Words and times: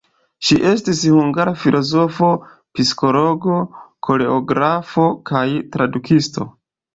Ŝi 0.47 0.55
estis 0.67 1.01
hungara 1.15 1.51
filozofo, 1.63 2.29
psikologo, 2.79 3.59
koreografo 4.09 5.05
kaj 5.33 5.45
tradukisto. 5.77 6.49